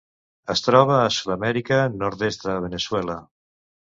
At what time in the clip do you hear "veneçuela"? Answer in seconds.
2.65-3.21